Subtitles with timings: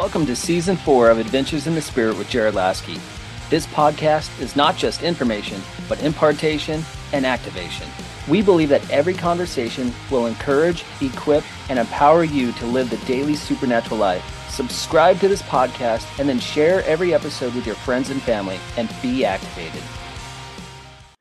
[0.00, 2.98] Welcome to season four of Adventures in the Spirit with Jared Laskey.
[3.50, 5.60] This podcast is not just information,
[5.90, 6.82] but impartation
[7.12, 7.86] and activation.
[8.26, 13.34] We believe that every conversation will encourage, equip, and empower you to live the daily
[13.34, 14.24] supernatural life.
[14.48, 18.88] Subscribe to this podcast and then share every episode with your friends and family and
[19.02, 19.82] be activated.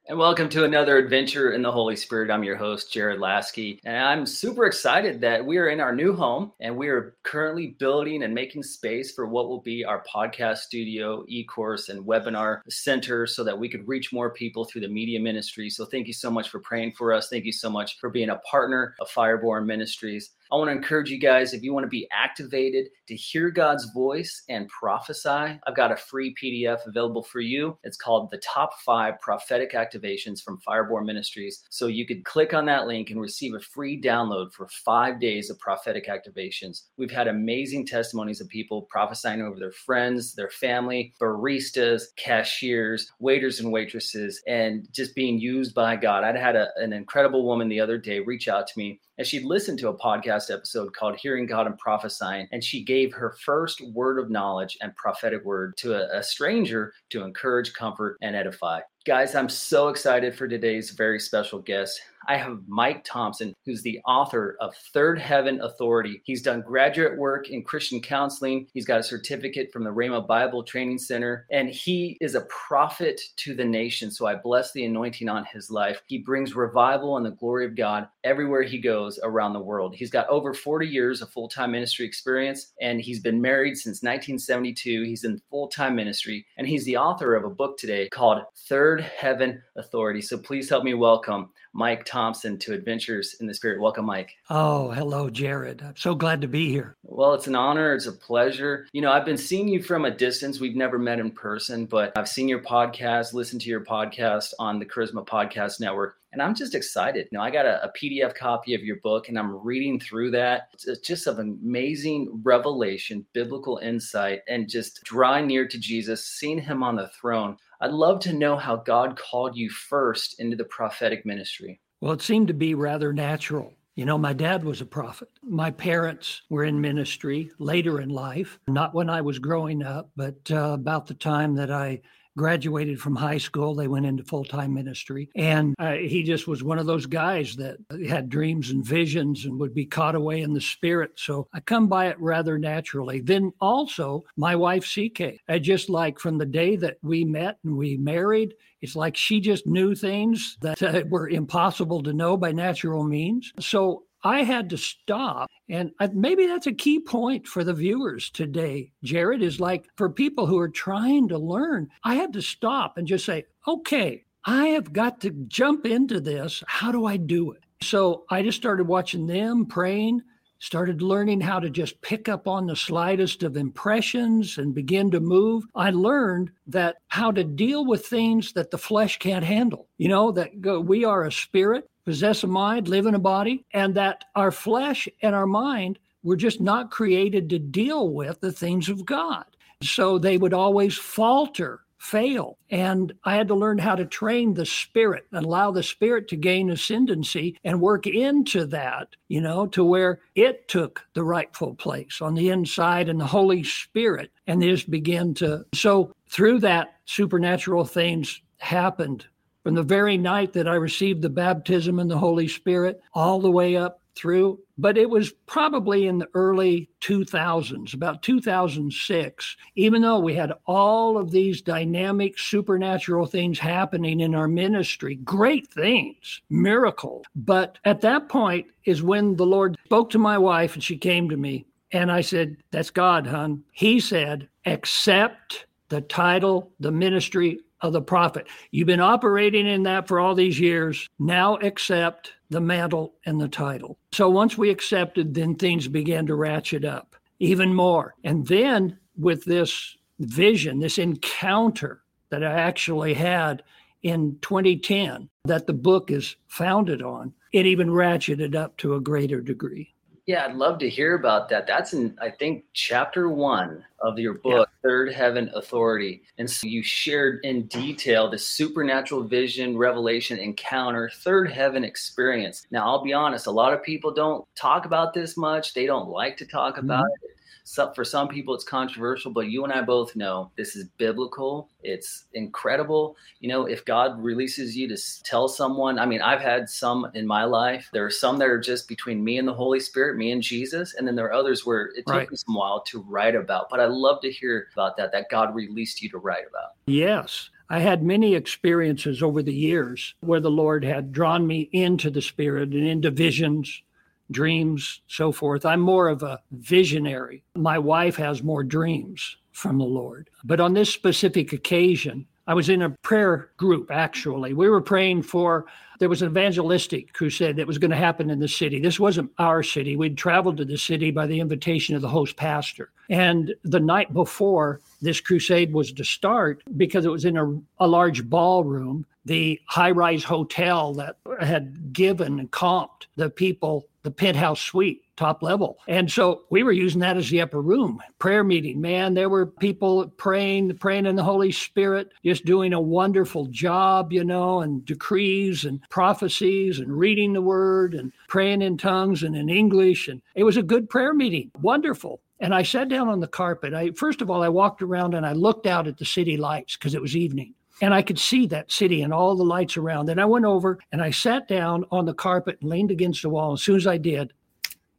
[0.10, 2.32] And welcome to another adventure in the Holy Spirit.
[2.32, 6.16] I'm your host, Jared Laskey, and I'm super excited that we are in our new
[6.16, 10.58] home and we are currently building and making space for what will be our podcast
[10.62, 14.88] studio, e course, and webinar center so that we could reach more people through the
[14.88, 15.70] media ministry.
[15.70, 17.30] So, thank you so much for praying for us.
[17.30, 20.32] Thank you so much for being a partner of Fireborn Ministries.
[20.52, 23.92] I want to encourage you guys if you want to be activated to hear God's
[23.94, 27.78] voice and prophesy, I've got a free PDF available for you.
[27.84, 31.64] It's called The Top Five Prophetic Activations from Fireborn Ministries.
[31.70, 35.52] So you could click on that link and receive a free download for five days
[35.52, 36.86] of prophetic activations.
[36.98, 43.60] We've had amazing testimonies of people prophesying over their friends, their family, baristas, cashiers, waiters
[43.60, 46.24] and waitresses, and just being used by God.
[46.24, 49.44] I'd had a, an incredible woman the other day reach out to me and she'd
[49.44, 53.82] listened to a podcast episode called Hearing God and Prophesying, and she gave her first
[53.82, 58.80] word of knowledge and prophetic word to a, a stranger to encourage, comfort, and edify.
[59.06, 62.02] Guys, I'm so excited for today's very special guest.
[62.28, 66.22] I have Mike Thompson, who's the author of Third Heaven Authority.
[66.26, 68.68] He's done graduate work in Christian counseling.
[68.74, 73.20] He's got a certificate from the Rhema Bible Training Center, and he is a prophet
[73.38, 74.12] to the nation.
[74.12, 76.02] So I bless the anointing on his life.
[76.08, 79.96] He brings revival and the glory of God everywhere he goes around the world.
[79.96, 84.04] He's got over 40 years of full time ministry experience, and he's been married since
[84.04, 85.04] 1972.
[85.04, 88.89] He's in full time ministry, and he's the author of a book today called Third
[88.98, 90.22] Heaven Authority.
[90.22, 93.80] So please help me welcome Mike Thompson to Adventures in the Spirit.
[93.80, 94.36] Welcome, Mike.
[94.50, 95.82] Oh, hello, Jared.
[95.82, 96.98] I'm so glad to be here.
[97.04, 97.94] Well, it's an honor.
[97.96, 98.86] It's a pleasure.
[98.92, 100.60] You know, I've been seeing you from a distance.
[100.60, 104.78] We've never met in person, but I've seen your podcast, listened to your podcast on
[104.78, 106.18] the Charisma Podcast Network.
[106.34, 107.30] And I'm just excited.
[107.32, 110.32] You know, I got a, a PDF copy of your book and I'm reading through
[110.32, 110.70] that.
[110.86, 116.84] It's just of amazing revelation, biblical insight, and just drawing near to Jesus, seeing him
[116.84, 117.56] on the throne.
[117.82, 121.69] I'd love to know how God called you first into the prophetic ministry.
[122.02, 123.74] Well, it seemed to be rather natural.
[123.96, 125.28] You know, my dad was a prophet.
[125.44, 130.38] My parents were in ministry later in life, not when I was growing up, but
[130.50, 132.02] uh, about the time that I
[132.40, 133.76] graduated from high school.
[133.76, 135.30] They went into full time ministry.
[135.36, 139.60] And uh, he just was one of those guys that had dreams and visions and
[139.60, 141.12] would be caught away in the spirit.
[141.18, 143.20] So I come by it rather naturally.
[143.20, 147.76] Then also, my wife, CK, I just like from the day that we met and
[147.76, 152.54] we married, it's like she just knew things that uh, were impossible to know by
[152.54, 153.52] natural means.
[153.60, 155.50] So I had to stop.
[155.70, 160.46] And maybe that's a key point for the viewers today, Jared, is like for people
[160.46, 164.92] who are trying to learn, I had to stop and just say, okay, I have
[164.92, 166.64] got to jump into this.
[166.68, 167.64] How do I do it?
[167.82, 170.22] So I just started watching them, praying,
[170.60, 175.20] started learning how to just pick up on the slightest of impressions and begin to
[175.22, 175.64] move.
[175.76, 179.88] I learned that how to deal with things that the flesh can't handle.
[179.98, 183.94] You know, that we are a spirit possess a mind, live in a body, and
[183.94, 188.90] that our flesh and our mind were just not created to deal with the things
[188.90, 189.46] of God.
[189.84, 192.58] So they would always falter, fail.
[192.72, 196.36] And I had to learn how to train the spirit and allow the spirit to
[196.36, 202.22] gain ascendancy and work into that, you know, to where it took the rightful place
[202.24, 204.32] on the inside and the Holy Spirit.
[204.48, 209.28] And this began to, so through that, supernatural things happened
[209.64, 213.52] from the very night that I received the baptism in the Holy Spirit all the
[213.52, 214.60] way up through.
[214.78, 221.18] But it was probably in the early 2000s, about 2006, even though we had all
[221.18, 227.26] of these dynamic supernatural things happening in our ministry, great things, miracles.
[227.36, 231.30] But at that point is when the Lord spoke to my wife and she came
[231.30, 231.66] to me.
[231.92, 233.64] And I said, That's God, hon.
[233.72, 238.48] He said, Accept the title, the ministry of the prophet.
[238.72, 241.08] You've been operating in that for all these years.
[241.20, 243.98] Now accept the mantle and the title.
[244.12, 248.16] So once we accepted, then things began to ratchet up even more.
[248.24, 253.64] And then with this vision, this encounter that I actually had
[254.04, 259.42] in 2010 that the book is founded on, it even ratcheted up to a greater
[259.42, 259.94] degree.
[260.30, 261.66] Yeah, I'd love to hear about that.
[261.66, 264.88] That's in, I think, chapter one of your book, yeah.
[264.88, 266.22] Third Heaven Authority.
[266.38, 272.68] And so you shared in detail the supernatural vision, revelation, encounter, third heaven experience.
[272.70, 275.74] Now, I'll be honest, a lot of people don't talk about this much.
[275.74, 277.26] They don't like to talk about mm-hmm.
[277.26, 277.39] it
[277.70, 281.70] so for some people it's controversial but you and i both know this is biblical.
[281.82, 283.16] It's incredible.
[283.40, 287.28] You know if god releases you to tell someone i mean i've had some in
[287.28, 287.90] my life.
[287.94, 290.96] There are some that are just between me and the holy spirit me and jesus
[290.96, 292.32] and then there are others where it took right.
[292.32, 295.54] me some while to write about but i love to hear about that that god
[295.54, 296.72] released you to write about.
[296.88, 297.52] Yes.
[297.72, 302.22] I had many experiences over the years where the Lord had drawn me into the
[302.22, 303.84] Spirit and into visions
[304.32, 305.66] dreams, so forth.
[305.66, 307.44] I'm more of a visionary.
[307.56, 310.30] My wife has more dreams from the Lord.
[310.44, 314.54] But on this specific occasion, I was in a prayer group, actually.
[314.54, 315.66] We were praying for,
[316.00, 318.80] there was an evangelistic crusade that was going to happen in the city.
[318.80, 319.96] This wasn't our city.
[319.96, 322.92] We'd traveled to the city by the invitation of the host pastor.
[323.10, 327.88] And the night before this crusade was to start, because it was in a, a
[327.88, 334.60] large ballroom, the high rise hotel that had given and comped the people the penthouse
[334.60, 335.78] suite, top level.
[335.88, 338.82] And so we were using that as the upper room prayer meeting.
[338.82, 344.12] Man, there were people praying, praying in the Holy Spirit, just doing a wonderful job,
[344.12, 349.36] you know, and decrees and prophecies and reading the word and praying in tongues and
[349.36, 350.08] in English.
[350.08, 351.52] And it was a good prayer meeting.
[351.62, 352.22] Wonderful.
[352.40, 353.74] And I sat down on the carpet.
[353.76, 356.78] I first of all I walked around and I looked out at the city lights
[356.78, 360.10] because it was evening and I could see that city and all the lights around.
[360.10, 363.30] And I went over and I sat down on the carpet and leaned against the
[363.30, 363.54] wall.
[363.54, 364.34] As soon as I did,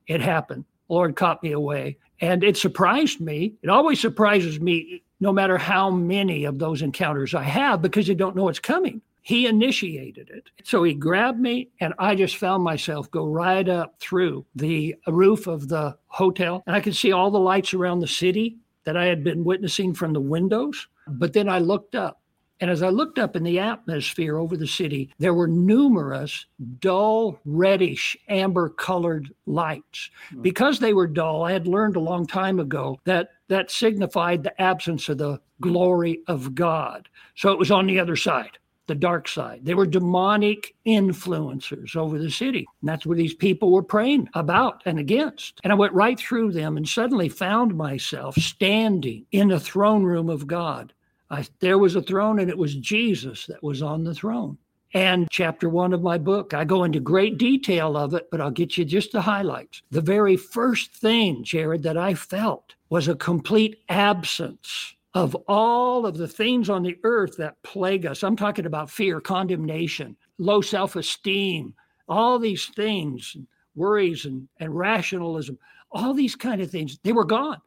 [0.06, 0.65] it happened.
[0.88, 1.99] Lord caught me away.
[2.21, 3.55] And it surprised me.
[3.62, 8.15] It always surprises me, no matter how many of those encounters I have, because you
[8.15, 9.00] don't know it's coming.
[9.23, 10.50] He initiated it.
[10.65, 15.47] So he grabbed me, and I just found myself go right up through the roof
[15.47, 16.62] of the hotel.
[16.67, 19.94] And I could see all the lights around the city that I had been witnessing
[19.94, 20.88] from the windows.
[21.06, 22.19] But then I looked up
[22.60, 26.46] and as I looked up in the atmosphere over the city, there were numerous
[26.78, 30.10] dull, reddish, amber colored lights.
[30.28, 30.42] Hmm.
[30.42, 34.60] Because they were dull, I had learned a long time ago that that signified the
[34.60, 37.08] absence of the glory of God.
[37.34, 39.60] So it was on the other side, the dark side.
[39.64, 42.66] They were demonic influencers over the city.
[42.80, 45.60] And that's what these people were praying about and against.
[45.64, 50.30] And I went right through them and suddenly found myself standing in the throne room
[50.30, 50.92] of God
[51.31, 54.59] I, there was a throne and it was Jesus that was on the throne.
[54.93, 58.50] And chapter one of my book, I go into great detail of it, but I'll
[58.50, 59.82] get you just the highlights.
[59.91, 66.17] The very first thing, Jared, that I felt was a complete absence of all of
[66.17, 68.25] the things on the earth that plague us.
[68.25, 71.75] I'm talking about fear, condemnation, low self esteem,
[72.09, 73.37] all these things,
[73.77, 75.56] worries and, and rationalism,
[75.93, 77.61] all these kind of things, they were gone.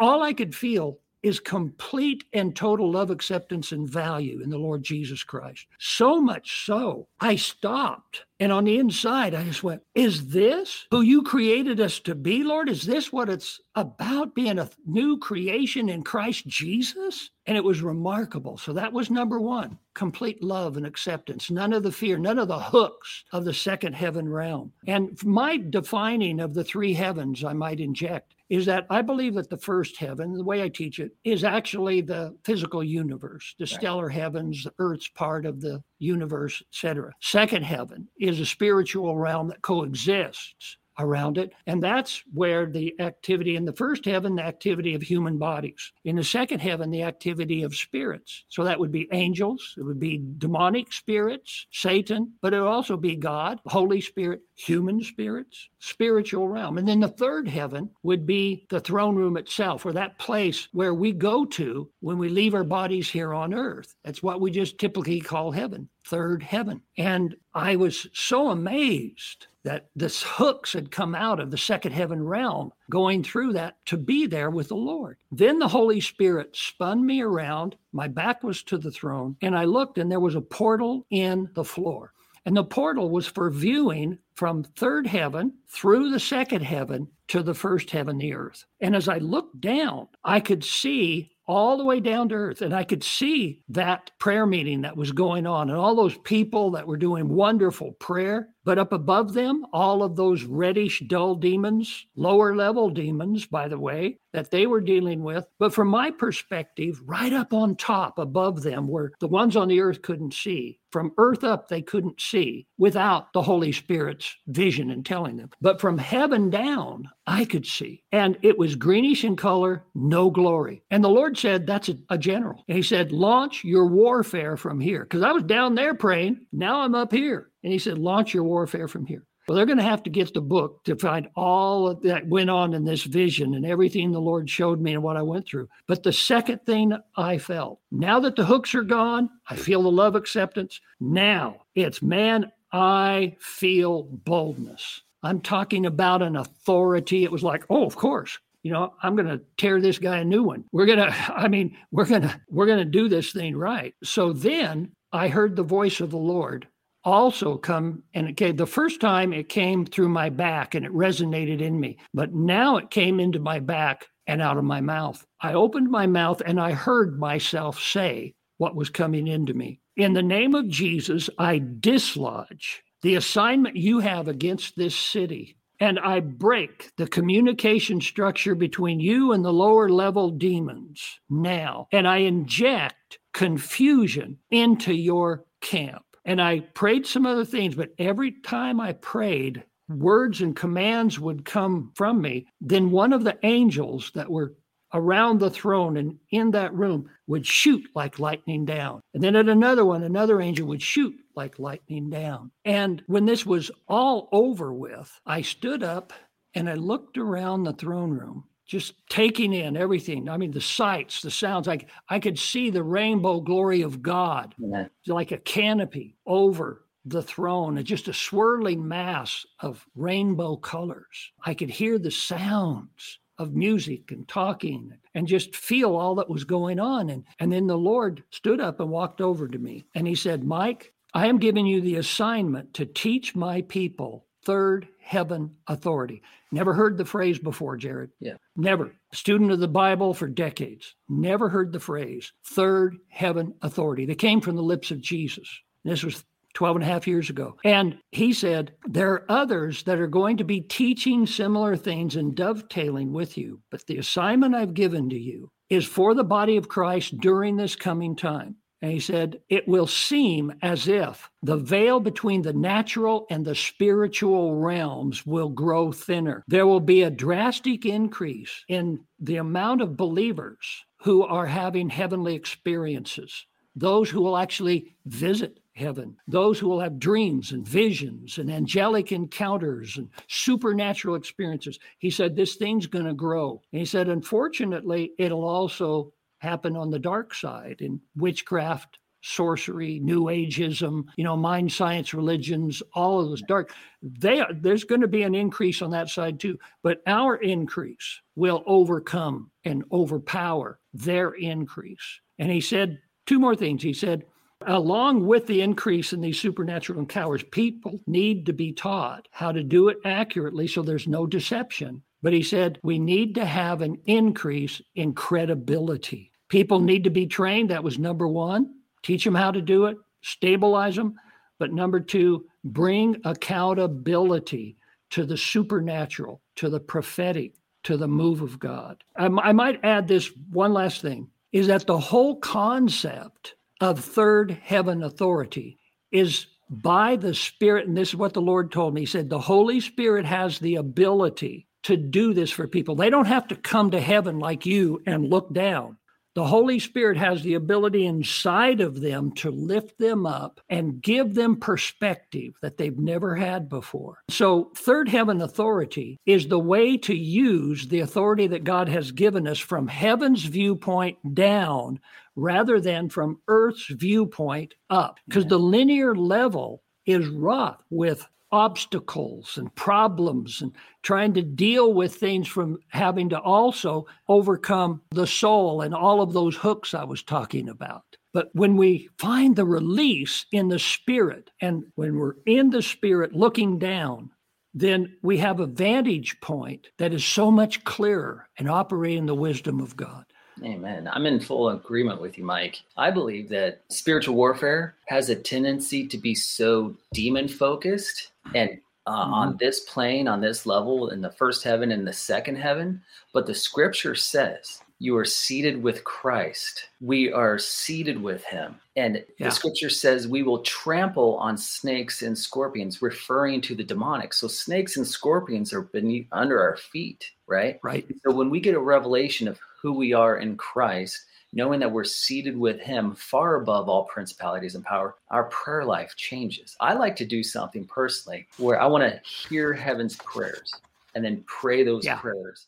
[0.00, 4.82] All I could feel is complete and total love, acceptance, and value in the Lord
[4.82, 5.66] Jesus Christ.
[5.78, 8.26] So much so, I stopped.
[8.40, 12.44] And on the inside, I just went, Is this who you created us to be,
[12.44, 12.68] Lord?
[12.68, 17.30] Is this what it's about being a new creation in Christ Jesus?
[17.46, 18.58] And it was remarkable.
[18.58, 22.48] So that was number one complete love and acceptance, none of the fear, none of
[22.48, 24.72] the hooks of the second heaven realm.
[24.86, 29.50] And my defining of the three heavens, I might inject, is that I believe that
[29.50, 33.68] the first heaven, the way I teach it, is actually the physical universe, the right.
[33.68, 37.12] stellar heavens, the earth's part of the universe, etc.
[37.20, 41.52] Second heaven is a spiritual realm that coexists around it.
[41.66, 45.92] And that's where the activity in the first heaven, the activity of human bodies.
[46.04, 48.44] In the second heaven, the activity of spirits.
[48.48, 52.96] So that would be angels, it would be demonic spirits, Satan, but it would also
[52.96, 56.78] be God, Holy Spirit, human spirits, spiritual realm.
[56.78, 60.94] And then the third heaven would be the throne room itself, or that place where
[60.94, 63.94] we go to when we leave our bodies here on earth.
[64.04, 66.82] That's what we just typically call heaven, third heaven.
[66.96, 72.22] And I was so amazed that this hooks had come out of the second heaven
[72.22, 75.16] realm going through that to be there with the Lord.
[75.32, 77.74] Then the Holy Spirit spun me around.
[77.92, 81.48] My back was to the throne, and I looked, and there was a portal in
[81.54, 82.12] the floor.
[82.46, 87.54] And the portal was for viewing from third heaven through the second heaven to the
[87.54, 88.64] first heaven, the earth.
[88.80, 92.62] And as I looked down, I could see all the way down to earth.
[92.62, 96.70] And I could see that prayer meeting that was going on and all those people
[96.72, 98.48] that were doing wonderful prayer.
[98.64, 103.78] But up above them, all of those reddish, dull demons, lower level demons, by the
[103.78, 105.46] way, that they were dealing with.
[105.58, 109.80] But from my perspective, right up on top above them were the ones on the
[109.80, 110.80] earth couldn't see.
[110.94, 115.50] From earth up, they couldn't see without the Holy Spirit's vision and telling them.
[115.60, 118.04] But from heaven down, I could see.
[118.12, 120.84] And it was greenish in color, no glory.
[120.92, 122.62] And the Lord said, That's a, a general.
[122.68, 125.02] And He said, Launch your warfare from here.
[125.02, 126.46] Because I was down there praying.
[126.52, 127.50] Now I'm up here.
[127.64, 129.26] And he said, launch your warfare from here.
[129.46, 132.72] Well, they're going to have to get the book to find all that went on
[132.72, 135.68] in this vision and everything the Lord showed me and what I went through.
[135.86, 139.90] But the second thing I felt, now that the hooks are gone, I feel the
[139.90, 140.80] love acceptance.
[140.98, 145.02] Now it's, man, I feel boldness.
[145.22, 147.24] I'm talking about an authority.
[147.24, 150.24] It was like, oh, of course, you know i'm going to tear this guy a
[150.24, 153.30] new one we're going to i mean we're going to we're going to do this
[153.30, 156.66] thing right so then i heard the voice of the lord
[157.04, 160.92] also come and it came the first time it came through my back and it
[160.92, 165.24] resonated in me but now it came into my back and out of my mouth
[165.40, 170.12] i opened my mouth and i heard myself say what was coming into me in
[170.12, 176.20] the name of jesus i dislodge the assignment you have against this city and I
[176.20, 181.88] break the communication structure between you and the lower level demons now.
[181.92, 186.03] And I inject confusion into your camp.
[186.24, 191.44] And I prayed some other things, but every time I prayed, words and commands would
[191.44, 192.46] come from me.
[192.60, 194.54] Then one of the angels that were
[194.94, 199.00] around the throne and in that room would shoot like lightning down.
[199.12, 202.52] And then at another one, another angel would shoot like lightning down.
[202.64, 206.12] And when this was all over with, I stood up
[206.54, 210.28] and I looked around the throne room just taking in everything.
[210.28, 211.66] I mean, the sights, the sounds.
[211.66, 214.86] Like I could see the rainbow glory of God, yeah.
[215.06, 221.32] like a canopy over the throne, and just a swirling mass of rainbow colors.
[221.44, 226.44] I could hear the sounds of music and talking and just feel all that was
[226.44, 227.10] going on.
[227.10, 230.44] And, and then the Lord stood up and walked over to me and he said,
[230.44, 236.22] Mike, I am giving you the assignment to teach my people third heaven authority.
[236.52, 238.10] Never heard the phrase before, Jared.
[238.20, 238.36] Yeah.
[238.56, 238.94] Never.
[239.12, 240.94] Student of the Bible for decades.
[241.08, 244.06] Never heard the phrase third heaven authority.
[244.06, 245.48] They came from the lips of Jesus.
[245.84, 246.24] This was
[246.54, 247.56] 12 and a half years ago.
[247.64, 252.34] And he said, There are others that are going to be teaching similar things and
[252.34, 253.60] dovetailing with you.
[253.70, 257.74] But the assignment I've given to you is for the body of Christ during this
[257.74, 258.56] coming time.
[258.84, 263.54] And he said, It will seem as if the veil between the natural and the
[263.54, 266.44] spiritual realms will grow thinner.
[266.48, 272.34] There will be a drastic increase in the amount of believers who are having heavenly
[272.34, 278.50] experiences, those who will actually visit heaven, those who will have dreams and visions and
[278.50, 281.78] angelic encounters and supernatural experiences.
[281.98, 283.62] He said, This thing's going to grow.
[283.72, 286.12] And he said, Unfortunately, it'll also
[286.44, 292.82] happen on the dark side in witchcraft, sorcery, new ageism, you know, mind science religions,
[292.94, 293.72] all of those dark.
[294.02, 298.20] They are, there's going to be an increase on that side too, but our increase
[298.36, 302.20] will overcome and overpower their increase.
[302.38, 303.82] And he said two more things.
[303.82, 304.24] He said,
[304.66, 309.62] along with the increase in these supernatural encounters, people need to be taught how to
[309.62, 312.02] do it accurately so there's no deception.
[312.22, 316.32] But he said we need to have an increase in credibility.
[316.54, 317.70] People need to be trained.
[317.70, 318.76] That was number one.
[319.02, 321.16] Teach them how to do it, stabilize them.
[321.58, 324.76] But number two, bring accountability
[325.10, 329.02] to the supernatural, to the prophetic, to the move of God.
[329.16, 334.56] I, I might add this one last thing is that the whole concept of third
[334.62, 335.80] heaven authority
[336.12, 337.88] is by the Spirit.
[337.88, 339.00] And this is what the Lord told me.
[339.00, 342.94] He said, The Holy Spirit has the ability to do this for people.
[342.94, 345.96] They don't have to come to heaven like you and look down.
[346.34, 351.34] The Holy Spirit has the ability inside of them to lift them up and give
[351.34, 354.18] them perspective that they've never had before.
[354.28, 359.46] So, third heaven authority is the way to use the authority that God has given
[359.46, 362.00] us from heaven's viewpoint down
[362.34, 365.20] rather than from earth's viewpoint up.
[365.28, 370.70] Because the linear level is wrought with obstacles and problems and
[371.02, 376.32] trying to deal with things from having to also overcome the soul and all of
[376.32, 378.04] those hooks I was talking about.
[378.32, 383.34] But when we find the release in the spirit, and when we're in the spirit
[383.34, 384.30] looking down,
[384.72, 389.80] then we have a vantage point that is so much clearer and operating the wisdom
[389.80, 390.24] of God.
[390.62, 391.08] Amen.
[391.12, 392.82] I'm in full agreement with you, Mike.
[392.96, 399.24] I believe that spiritual warfare has a tendency to be so demon focused and uh,
[399.24, 399.34] mm-hmm.
[399.34, 403.02] on this plane, on this level, in the first heaven and the second heaven.
[403.32, 406.88] But the scripture says you are seated with Christ.
[407.00, 408.76] We are seated with him.
[408.96, 409.48] And yeah.
[409.48, 414.32] the scripture says we will trample on snakes and scorpions, referring to the demonic.
[414.32, 417.78] So snakes and scorpions are beneath under our feet, right?
[417.82, 418.06] Right.
[418.24, 421.20] So when we get a revelation of who we are in Christ,
[421.54, 426.14] knowing that we're seated with him far above all principalities and power, our prayer life
[426.16, 426.76] changes.
[426.80, 430.72] I like to do something personally where I want to hear heaven's prayers
[431.14, 432.16] and then pray those yeah.
[432.16, 432.66] prayers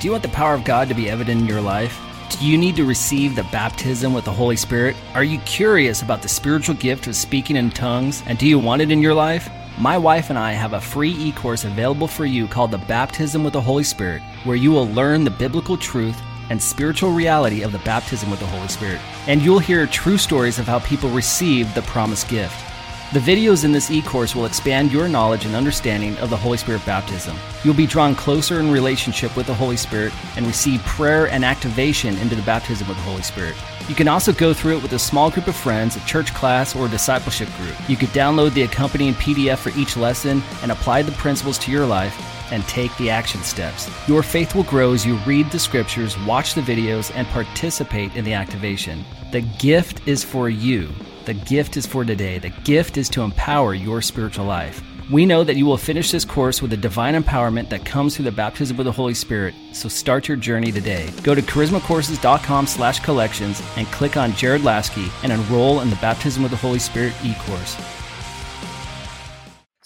[0.00, 2.00] do you want the power of God to be evident in your life?
[2.30, 4.96] Do you need to receive the baptism with the Holy Spirit?
[5.12, 8.22] Are you curious about the spiritual gift of speaking in tongues?
[8.24, 9.50] And do you want it in your life?
[9.78, 13.44] My wife and I have a free e course available for you called The Baptism
[13.44, 16.18] with the Holy Spirit, where you will learn the biblical truth
[16.50, 19.00] and spiritual reality of the baptism with the Holy Spirit.
[19.26, 22.66] And you'll hear true stories of how people received the promised gift.
[23.12, 26.56] The videos in this e course will expand your knowledge and understanding of the Holy
[26.56, 27.36] Spirit baptism.
[27.64, 32.16] You'll be drawn closer in relationship with the Holy Spirit and receive prayer and activation
[32.18, 33.56] into the baptism of the Holy Spirit.
[33.88, 36.76] You can also go through it with a small group of friends, a church class,
[36.76, 37.74] or a discipleship group.
[37.90, 41.86] You could download the accompanying PDF for each lesson and apply the principles to your
[41.86, 42.14] life
[42.50, 43.90] and take the action steps.
[44.08, 48.24] Your faith will grow as you read the scriptures, watch the videos, and participate in
[48.24, 49.04] the activation.
[49.32, 50.88] The gift is for you.
[51.24, 52.38] The gift is for today.
[52.38, 54.82] The gift is to empower your spiritual life.
[55.10, 58.26] We know that you will finish this course with the divine empowerment that comes through
[58.26, 59.54] the baptism of the Holy Spirit.
[59.72, 61.10] So start your journey today.
[61.24, 66.44] Go to charismacourses.com slash collections and click on Jared Laskey and enroll in the Baptism
[66.44, 67.99] of the Holy Spirit e-course.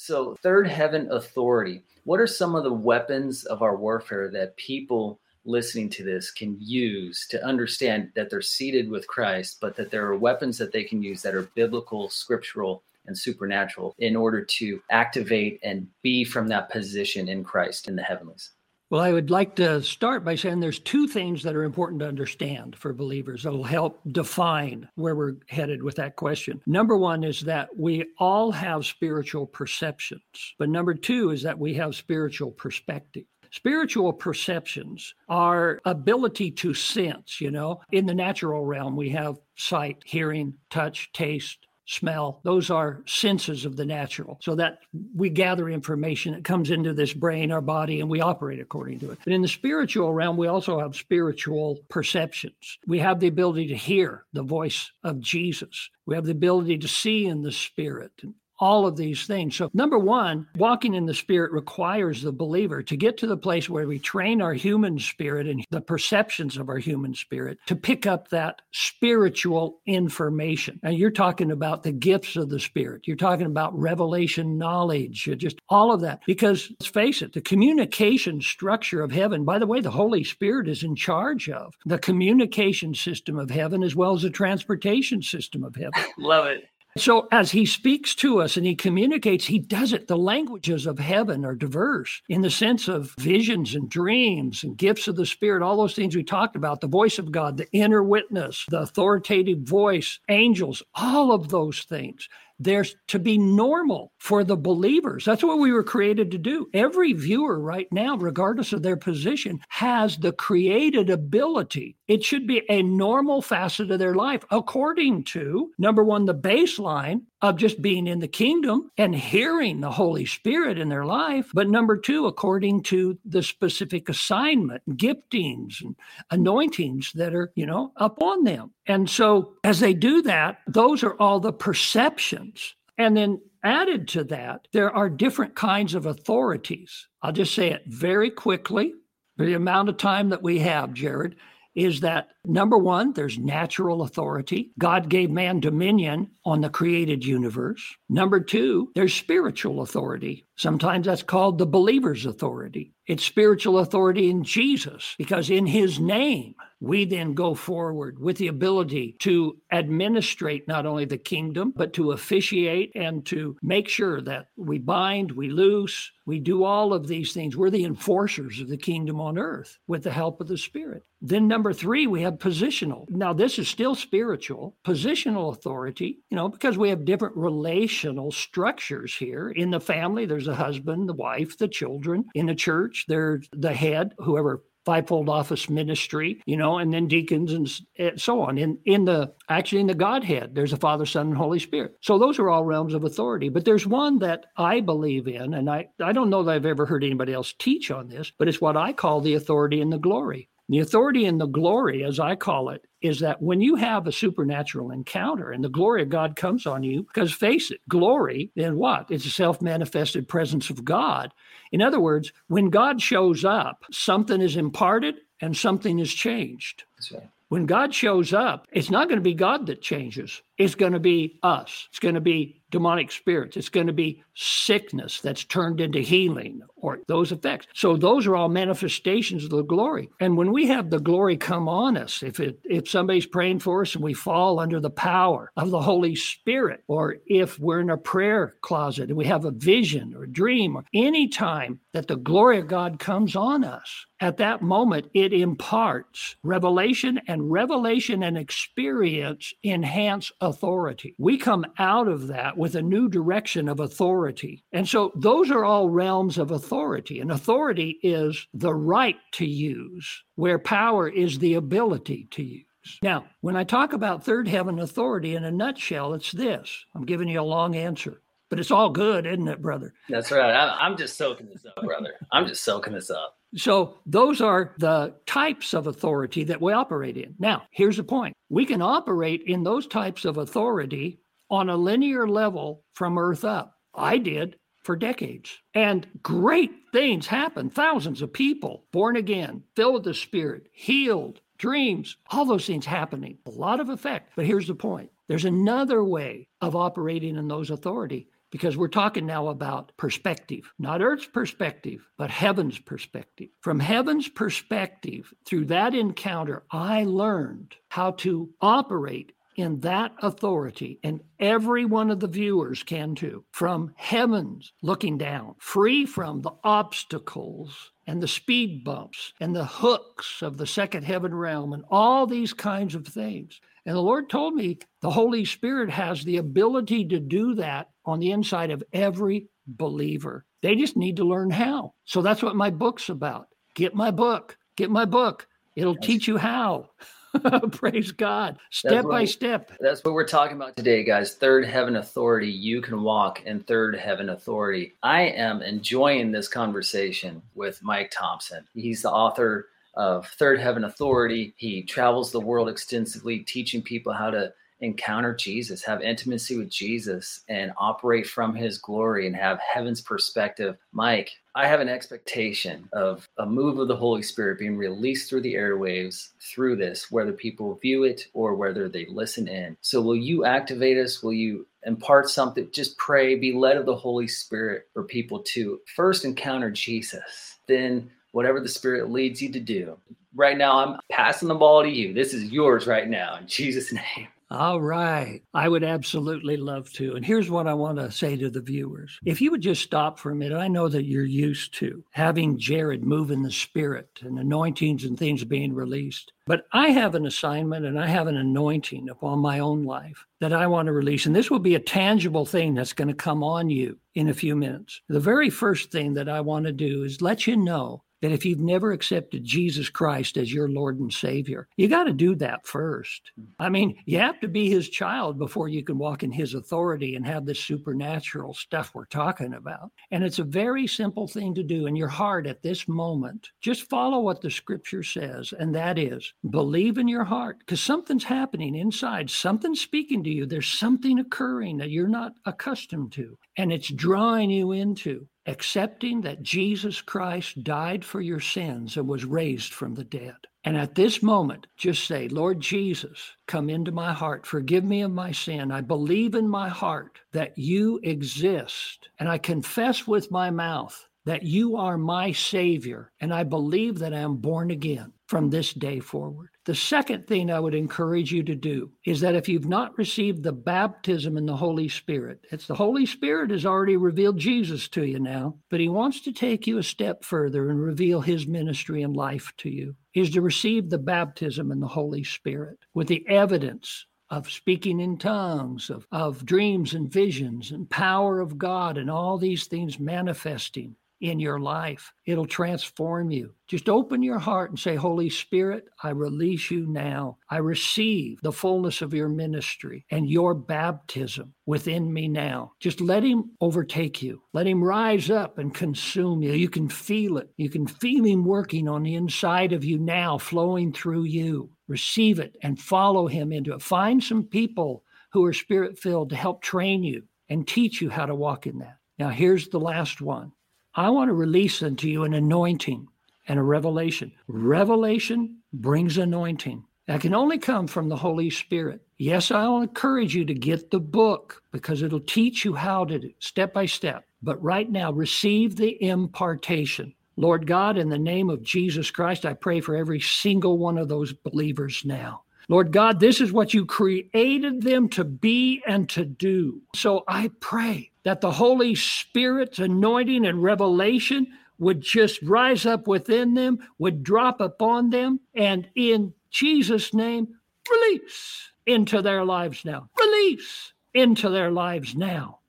[0.06, 1.82] So third heaven authority.
[2.04, 6.58] What are some of the weapons of our warfare that people listening to this can
[6.60, 10.84] use to understand that they're seated with Christ, but that there are weapons that they
[10.84, 16.48] can use that are biblical, scriptural, and supernatural in order to activate and be from
[16.48, 18.50] that position in Christ in the heavenlies.
[18.94, 22.06] Well, I would like to start by saying there's two things that are important to
[22.06, 26.62] understand for believers that will help define where we're headed with that question.
[26.64, 30.22] Number one is that we all have spiritual perceptions,
[30.60, 33.24] but number two is that we have spiritual perspective.
[33.50, 37.80] Spiritual perceptions are ability to sense, you know.
[37.90, 42.40] In the natural realm, we have sight, hearing, touch, taste, smell.
[42.44, 44.38] Those are senses of the natural.
[44.40, 44.78] So that
[45.14, 49.10] we gather information that comes into this brain, our body, and we operate according to
[49.10, 49.18] it.
[49.24, 52.78] But in the spiritual realm, we also have spiritual perceptions.
[52.86, 55.90] We have the ability to hear the voice of Jesus.
[56.06, 58.12] We have the ability to see in the spirit
[58.58, 59.56] all of these things.
[59.56, 63.68] So, number one, walking in the Spirit requires the believer to get to the place
[63.68, 68.06] where we train our human spirit and the perceptions of our human spirit to pick
[68.06, 70.78] up that spiritual information.
[70.82, 75.58] And you're talking about the gifts of the Spirit, you're talking about revelation knowledge, just
[75.68, 76.22] all of that.
[76.26, 80.68] Because let's face it, the communication structure of heaven, by the way, the Holy Spirit
[80.68, 85.64] is in charge of the communication system of heaven as well as the transportation system
[85.64, 85.92] of heaven.
[86.18, 86.64] Love it.
[86.96, 90.06] So, as he speaks to us and he communicates, he does it.
[90.06, 95.08] The languages of heaven are diverse in the sense of visions and dreams and gifts
[95.08, 98.04] of the Spirit, all those things we talked about the voice of God, the inner
[98.04, 102.28] witness, the authoritative voice, angels, all of those things.
[102.60, 105.24] There's to be normal for the believers.
[105.24, 106.68] That's what we were created to do.
[106.72, 111.96] Every viewer right now, regardless of their position, has the created ability.
[112.06, 117.22] It should be a normal facet of their life, according to number one, the baseline
[117.40, 121.50] of just being in the kingdom and hearing the Holy Spirit in their life.
[121.54, 125.96] But number two, according to the specific assignment, giftings, and
[126.30, 128.72] anointings that are, you know, upon them.
[128.86, 132.74] And so as they do that, those are all the perceptions.
[132.98, 137.08] And then added to that, there are different kinds of authorities.
[137.22, 138.92] I'll just say it very quickly
[139.38, 141.36] for the amount of time that we have, Jared
[141.74, 144.72] is that number one, there's natural authority.
[144.78, 147.96] God gave man dominion on the created universe.
[148.08, 150.44] Number two, there's spiritual authority.
[150.56, 152.92] Sometimes that's called the believer's authority.
[153.06, 158.48] It's spiritual authority in Jesus because in his name, we then go forward with the
[158.48, 164.48] ability to administrate not only the kingdom, but to officiate and to make sure that
[164.56, 167.56] we bind, we loose, we do all of these things.
[167.56, 171.02] We're the enforcers of the kingdom on earth with the help of the Spirit.
[171.20, 173.08] Then, number three, we have positional.
[173.10, 179.14] Now, this is still spiritual, positional authority, you know, because we have different relational structures
[179.14, 179.50] here.
[179.50, 182.24] In the family, there's a husband, the wife, the children.
[182.34, 187.52] In the church, there's the head, whoever fivefold office ministry, you know, and then deacons
[187.98, 188.58] and so on.
[188.58, 191.96] In in the actually in the Godhead, there's a Father, Son, and Holy Spirit.
[192.02, 193.48] So those are all realms of authority.
[193.48, 196.86] But there's one that I believe in, and I I don't know that I've ever
[196.86, 199.98] heard anybody else teach on this, but it's what I call the authority and the
[199.98, 200.48] glory.
[200.68, 204.12] The authority and the glory, as I call it, is that when you have a
[204.12, 208.76] supernatural encounter and the glory of God comes on you, because face it, glory, then
[208.76, 209.10] what?
[209.10, 211.32] It's a self manifested presence of God.
[211.70, 216.84] In other words, when God shows up, something is imparted and something is changed.
[217.12, 217.28] Right.
[217.50, 220.42] When God shows up, it's not going to be God that changes.
[220.58, 221.88] It's going to be us.
[221.90, 223.56] It's going to be demonic spirits.
[223.56, 227.68] It's going to be sickness that's turned into healing or those effects.
[227.72, 230.10] So those are all manifestations of the glory.
[230.18, 233.82] And when we have the glory come on us, if it if somebody's praying for
[233.82, 237.90] us and we fall under the power of the Holy Spirit, or if we're in
[237.90, 242.08] a prayer closet and we have a vision or a dream, or any time that
[242.08, 248.24] the glory of God comes on us, at that moment it imparts revelation and revelation
[248.24, 251.14] and experience enhance authority.
[251.18, 254.64] We come out of that with a new direction of authority.
[254.72, 257.20] And so those are all realms of authority.
[257.20, 262.64] And authority is the right to use, where power is the ability to use.
[263.02, 266.84] Now, when I talk about third heaven authority in a nutshell, it's this.
[266.94, 269.94] I'm giving you a long answer, but it's all good, isn't it, brother?
[270.10, 270.52] That's right.
[270.52, 272.12] I'm just soaking this up, brother.
[272.30, 273.38] I'm just soaking this up.
[273.56, 277.34] So, those are the types of authority that we operate in.
[277.38, 282.26] Now, here's the point we can operate in those types of authority on a linear
[282.26, 283.76] level from earth up.
[283.94, 285.58] I did for decades.
[285.72, 287.70] And great things happen.
[287.70, 293.38] Thousands of people born again, filled with the Spirit, healed, dreams, all those things happening.
[293.46, 294.32] A lot of effect.
[294.36, 299.26] But here's the point there's another way of operating in those authority because we're talking
[299.26, 303.48] now about perspective, not earth's perspective, but heaven's perspective.
[303.62, 311.20] From heaven's perspective, through that encounter, I learned how to operate in that authority, and
[311.40, 317.90] every one of the viewers can too, from heavens looking down, free from the obstacles
[318.06, 322.52] and the speed bumps and the hooks of the second heaven realm and all these
[322.52, 323.60] kinds of things.
[323.84, 328.20] And the Lord told me the Holy Spirit has the ability to do that on
[328.20, 330.44] the inside of every believer.
[330.62, 331.94] They just need to learn how.
[332.04, 333.48] So that's what my book's about.
[333.74, 334.56] Get my book.
[334.76, 335.46] Get my book.
[335.76, 336.90] It'll teach you how.
[337.72, 338.58] Praise God.
[338.70, 339.72] Step by step.
[339.80, 341.34] That's what we're talking about today, guys.
[341.34, 342.50] Third heaven authority.
[342.50, 344.94] You can walk in third heaven authority.
[345.02, 348.64] I am enjoying this conversation with Mike Thompson.
[348.74, 351.54] He's the author of Third Heaven Authority.
[351.56, 354.52] He travels the world extensively, teaching people how to
[354.84, 360.76] encounter Jesus, have intimacy with Jesus, and operate from his glory and have heaven's perspective.
[360.92, 365.42] Mike, I have an expectation of a move of the Holy Spirit being released through
[365.42, 369.76] the airwaves through this, whether people view it or whether they listen in.
[369.80, 371.22] So, will you activate us?
[371.22, 372.68] Will you impart something?
[372.72, 378.10] Just pray, be led of the Holy Spirit for people to first encounter Jesus, then
[378.32, 379.96] whatever the Spirit leads you to do.
[380.34, 382.12] Right now, I'm passing the ball to you.
[382.12, 384.28] This is yours right now in Jesus' name.
[384.54, 385.42] All right.
[385.52, 387.16] I would absolutely love to.
[387.16, 389.18] And here's what I want to say to the viewers.
[389.24, 392.56] If you would just stop for a minute, I know that you're used to having
[392.56, 396.32] Jared move in the spirit and anointings and things being released.
[396.46, 400.52] But I have an assignment and I have an anointing upon my own life that
[400.52, 401.26] I want to release.
[401.26, 404.34] And this will be a tangible thing that's going to come on you in a
[404.34, 405.00] few minutes.
[405.08, 408.46] The very first thing that I want to do is let you know that if
[408.46, 412.66] you've never accepted Jesus Christ as your Lord and Savior, you got to do that
[412.66, 413.20] first.
[413.36, 413.44] Hmm.
[413.58, 417.16] I mean, you have to be his child before you can walk in his authority
[417.16, 419.90] and have this supernatural stuff we're talking about.
[420.10, 423.50] And it's a very simple thing to do in your heart at this moment.
[423.60, 428.24] Just follow what the scripture says, and that is believe in your heart because something's
[428.24, 430.46] happening inside, something's speaking to you.
[430.46, 436.42] There's something occurring that you're not accustomed to, and it's drawing you into accepting that
[436.42, 440.36] Jesus Christ died for your sins and was raised from the dead.
[440.64, 444.46] And at this moment, just say, Lord Jesus, come into my heart.
[444.46, 445.70] Forgive me of my sin.
[445.70, 449.08] I believe in my heart that you exist.
[449.18, 453.12] And I confess with my mouth that you are my Savior.
[453.20, 456.48] And I believe that I am born again from this day forward.
[456.66, 460.42] The second thing I would encourage you to do is that if you've not received
[460.42, 465.04] the baptism in the Holy Spirit, it's the Holy Spirit has already revealed Jesus to
[465.04, 469.02] you now, but he wants to take you a step further and reveal his ministry
[469.02, 473.28] and life to you, is to receive the baptism in the Holy Spirit with the
[473.28, 479.10] evidence of speaking in tongues, of, of dreams and visions and power of God and
[479.10, 482.12] all these things manifesting in your life.
[482.26, 483.54] It'll transform you.
[483.66, 487.38] Just open your heart and say, Holy Spirit, I release you now.
[487.48, 492.72] I receive the fullness of your ministry and your baptism within me now.
[492.78, 494.42] Just let him overtake you.
[494.52, 496.52] Let him rise up and consume you.
[496.52, 497.48] You can feel it.
[497.56, 501.70] You can feel him working on the inside of you now, flowing through you.
[501.88, 503.80] Receive it and follow him into it.
[503.80, 508.26] Find some people who are spirit filled to help train you and teach you how
[508.26, 508.98] to walk in that.
[509.18, 510.52] Now, here's the last one.
[510.96, 513.08] I want to release unto you an anointing
[513.48, 514.32] and a revelation.
[514.46, 516.84] Revelation brings anointing.
[517.06, 519.02] That can only come from the Holy Spirit.
[519.18, 523.32] Yes, I'll encourage you to get the book because it'll teach you how to do
[523.40, 524.24] step by step.
[524.42, 527.12] But right now, receive the impartation.
[527.36, 531.08] Lord God, in the name of Jesus Christ, I pray for every single one of
[531.08, 532.44] those believers now.
[532.68, 536.80] Lord God, this is what you created them to be and to do.
[536.94, 541.46] So I pray that the Holy Spirit's anointing and revelation
[541.78, 547.48] would just rise up within them, would drop upon them, and in Jesus' name,
[547.90, 550.08] release into their lives now.
[550.18, 552.60] Release into their lives now.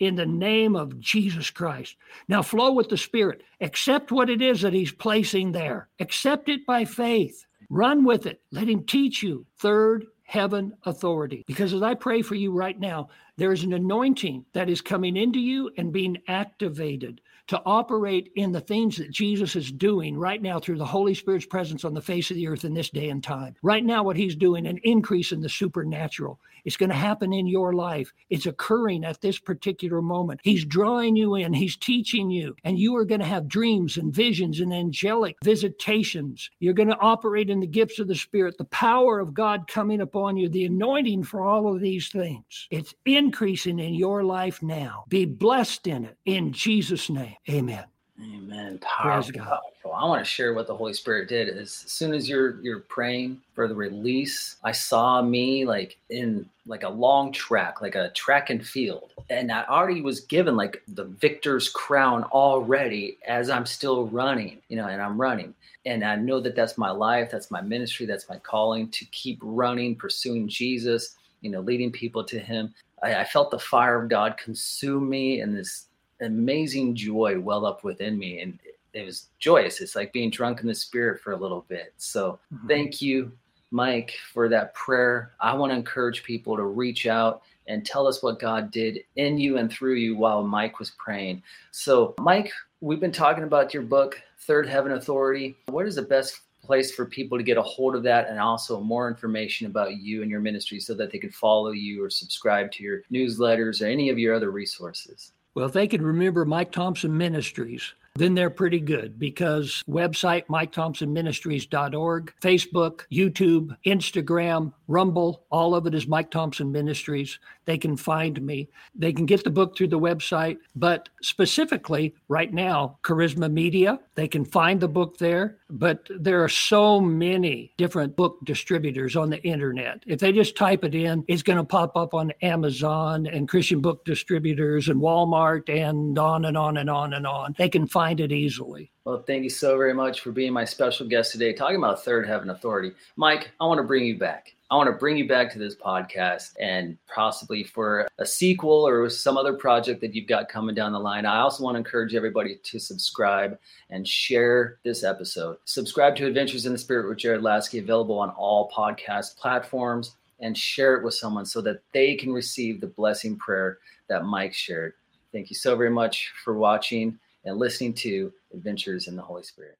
[0.00, 1.96] In the name of Jesus Christ.
[2.26, 3.42] Now flow with the Spirit.
[3.60, 5.88] Accept what it is that He's placing there.
[6.00, 7.46] Accept it by faith.
[7.70, 8.40] Run with it.
[8.50, 9.46] Let Him teach you.
[9.58, 11.44] Third heaven authority.
[11.46, 15.16] Because as I pray for you right now, there is an anointing that is coming
[15.16, 20.40] into you and being activated to operate in the things that Jesus is doing right
[20.40, 23.10] now through the Holy Spirit's presence on the face of the earth in this day
[23.10, 23.54] and time.
[23.62, 26.40] Right now, what he's doing, an increase in the supernatural.
[26.64, 28.12] It's going to happen in your life.
[28.30, 30.40] It's occurring at this particular moment.
[30.42, 34.14] He's drawing you in, he's teaching you, and you are going to have dreams and
[34.14, 36.50] visions and angelic visitations.
[36.60, 40.00] You're going to operate in the gifts of the Spirit, the power of God coming
[40.00, 42.66] upon you, the anointing for all of these things.
[42.70, 45.04] It's increasing in your life now.
[45.08, 47.36] Be blessed in it in Jesus' name.
[47.48, 47.84] Amen.
[48.20, 48.78] Amen.
[48.78, 49.92] Powerful, powerful.
[49.92, 51.48] I want to share what the Holy Spirit did.
[51.48, 56.84] As soon as you're you're praying for the release, I saw me like in like
[56.84, 61.04] a long track, like a track and field, and I already was given like the
[61.04, 65.52] victor's crown already as I'm still running, you know, and I'm running,
[65.84, 69.40] and I know that that's my life, that's my ministry, that's my calling to keep
[69.42, 72.72] running, pursuing Jesus, you know, leading people to Him.
[73.02, 75.86] I, I felt the fire of God consume me, and this
[76.24, 78.58] amazing joy well up within me and
[78.94, 79.80] it was joyous.
[79.80, 81.92] It's like being drunk in the spirit for a little bit.
[81.96, 82.68] So mm-hmm.
[82.68, 83.32] thank you
[83.70, 85.32] mike for that prayer.
[85.40, 89.38] I want to encourage people to reach out and tell us what god did in
[89.38, 91.42] you and through you while mike was praying.
[91.72, 95.56] So mike we've been talking about your book third heaven authority.
[95.66, 98.80] What is the best place for people to get a hold of that and also
[98.80, 102.70] more information about you and your ministry so that they can follow you or subscribe
[102.72, 106.72] to your newsletters or any of your other resources well, if they can remember Mike
[106.72, 115.86] Thompson Ministries, then they're pretty good because website mikethompsonministries.org, Facebook, YouTube, Instagram, Rumble, all of
[115.86, 117.38] it is Mike Thompson Ministries.
[117.64, 118.68] They can find me.
[118.94, 124.28] They can get the book through the website, but specifically right now, Charisma Media, they
[124.28, 129.42] can find the book there, but there are so many different book distributors on the
[129.42, 130.02] internet.
[130.06, 133.80] If they just type it in, it's going to pop up on Amazon and Christian
[133.80, 137.54] book distributors and Walmart and on and on and on and on.
[137.58, 138.90] They can find it easily.
[139.04, 142.26] Well, thank you so very much for being my special guest today, talking about Third
[142.26, 142.92] Heaven Authority.
[143.16, 144.54] Mike, I want to bring you back.
[144.70, 149.10] I want to bring you back to this podcast and possibly for a sequel or
[149.10, 151.26] some other project that you've got coming down the line.
[151.26, 153.58] I also want to encourage everybody to subscribe
[153.90, 155.58] and share this episode.
[155.66, 160.56] Subscribe to Adventures in the Spirit with Jared Laskey, available on all podcast platforms, and
[160.56, 164.94] share it with someone so that they can receive the blessing prayer that Mike shared.
[165.30, 169.76] Thank you so very much for watching and listening to Adventures in the Holy Spirit.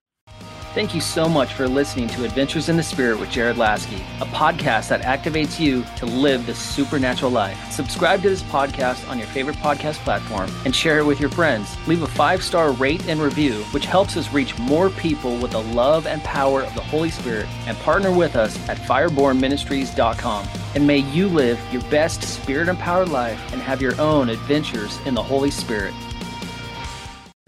[0.74, 4.24] Thank you so much for listening to Adventures in the Spirit with Jared Laskey, a
[4.24, 7.56] podcast that activates you to live the supernatural life.
[7.70, 11.76] Subscribe to this podcast on your favorite podcast platform and share it with your friends.
[11.86, 15.62] Leave a five star rate and review, which helps us reach more people with the
[15.62, 17.46] love and power of the Holy Spirit.
[17.68, 20.48] And partner with us at firebornministries.com.
[20.74, 25.14] And may you live your best spirit empowered life and have your own adventures in
[25.14, 25.94] the Holy Spirit.